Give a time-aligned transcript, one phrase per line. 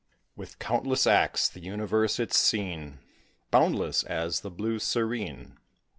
[0.35, 2.97] ]With countless acts, the universe its scene,
[3.51, 5.59] Boundless as the blue serene.